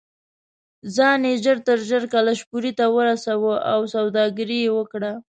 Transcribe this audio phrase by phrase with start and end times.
[0.95, 5.11] ځان یې ژر تر ژره کلشپورې ته ورساوه او سوداګري یې وکړه.